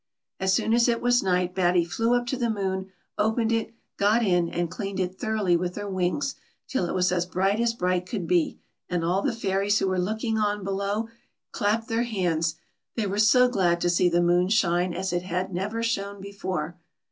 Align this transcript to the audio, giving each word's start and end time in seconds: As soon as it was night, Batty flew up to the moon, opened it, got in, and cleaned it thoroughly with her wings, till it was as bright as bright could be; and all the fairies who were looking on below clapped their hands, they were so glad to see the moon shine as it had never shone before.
As 0.39 0.51
soon 0.51 0.73
as 0.73 0.87
it 0.87 0.99
was 0.99 1.21
night, 1.21 1.53
Batty 1.53 1.85
flew 1.85 2.15
up 2.15 2.25
to 2.25 2.35
the 2.35 2.49
moon, 2.49 2.89
opened 3.19 3.51
it, 3.51 3.75
got 3.97 4.23
in, 4.25 4.49
and 4.49 4.67
cleaned 4.67 4.99
it 4.99 5.19
thoroughly 5.19 5.55
with 5.55 5.75
her 5.75 5.87
wings, 5.87 6.33
till 6.67 6.89
it 6.89 6.95
was 6.95 7.11
as 7.11 7.27
bright 7.27 7.59
as 7.59 7.75
bright 7.75 8.07
could 8.07 8.25
be; 8.25 8.57
and 8.89 9.05
all 9.05 9.21
the 9.21 9.31
fairies 9.31 9.77
who 9.77 9.87
were 9.87 9.99
looking 10.01 10.39
on 10.39 10.63
below 10.63 11.07
clapped 11.51 11.87
their 11.87 12.01
hands, 12.01 12.55
they 12.95 13.05
were 13.05 13.19
so 13.19 13.47
glad 13.47 13.79
to 13.81 13.91
see 13.91 14.09
the 14.09 14.21
moon 14.23 14.47
shine 14.49 14.91
as 14.95 15.13
it 15.13 15.21
had 15.21 15.53
never 15.53 15.83
shone 15.83 16.19
before. 16.19 16.79